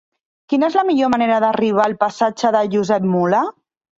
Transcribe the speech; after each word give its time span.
Quina 0.53 0.69
és 0.71 0.77
la 0.79 0.83
millor 0.87 1.11
manera 1.15 1.35
d'arribar 1.43 1.85
al 1.85 1.95
passatge 2.05 2.53
de 2.57 2.65
Josep 2.77 3.09
Mula? 3.13 3.43